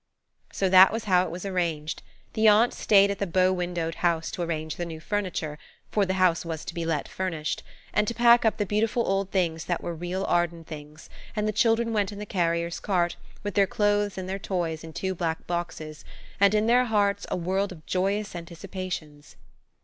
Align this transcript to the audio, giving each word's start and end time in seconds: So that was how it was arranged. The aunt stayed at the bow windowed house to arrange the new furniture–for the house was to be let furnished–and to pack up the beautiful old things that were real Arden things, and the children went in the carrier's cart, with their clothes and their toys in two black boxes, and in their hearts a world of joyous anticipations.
So 0.51 0.67
that 0.67 0.91
was 0.91 1.03
how 1.03 1.25
it 1.25 1.29
was 1.29 1.45
arranged. 1.45 2.01
The 2.33 2.47
aunt 2.47 2.73
stayed 2.73 3.11
at 3.11 3.19
the 3.19 3.27
bow 3.27 3.53
windowed 3.53 3.93
house 4.01 4.31
to 4.31 4.41
arrange 4.41 4.75
the 4.77 4.85
new 4.87 4.99
furniture–for 4.99 6.07
the 6.07 6.15
house 6.15 6.43
was 6.43 6.65
to 6.65 6.73
be 6.73 6.85
let 6.85 7.07
furnished–and 7.07 8.07
to 8.07 8.13
pack 8.15 8.43
up 8.43 8.57
the 8.57 8.65
beautiful 8.65 9.05
old 9.05 9.29
things 9.29 9.65
that 9.65 9.83
were 9.83 9.93
real 9.93 10.23
Arden 10.23 10.63
things, 10.63 11.07
and 11.35 11.47
the 11.47 11.51
children 11.53 11.93
went 11.93 12.11
in 12.11 12.17
the 12.17 12.25
carrier's 12.25 12.79
cart, 12.79 13.15
with 13.43 13.53
their 13.53 13.67
clothes 13.67 14.17
and 14.17 14.27
their 14.27 14.39
toys 14.39 14.83
in 14.83 14.91
two 14.91 15.13
black 15.13 15.45
boxes, 15.45 16.03
and 16.39 16.55
in 16.55 16.65
their 16.65 16.85
hearts 16.85 17.27
a 17.29 17.37
world 17.37 17.71
of 17.71 17.85
joyous 17.85 18.35
anticipations. 18.35 19.35